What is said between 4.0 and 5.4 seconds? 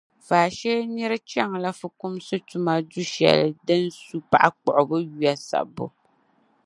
su paɣ’ kpuɣibo yuya